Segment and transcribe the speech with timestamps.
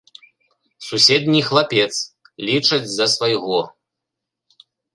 [0.87, 1.91] Суседні хлапец,
[2.49, 3.61] лічаць за свайго.